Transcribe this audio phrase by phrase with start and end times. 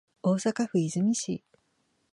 [0.19, 1.43] 大阪府和泉市